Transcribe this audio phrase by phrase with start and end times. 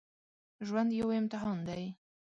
[0.67, 1.83] ژوند یو امتحان دی